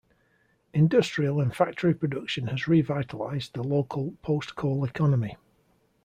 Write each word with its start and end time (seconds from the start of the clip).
Industrial 0.73 1.39
and 1.39 1.55
factory 1.55 1.93
production 1.93 2.47
has 2.47 2.67
revitalized 2.67 3.53
the 3.53 3.61
local 3.63 4.15
post-coal 4.23 4.83
economy. 4.83 5.37